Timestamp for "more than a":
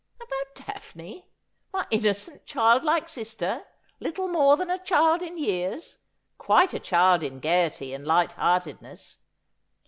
4.27-4.79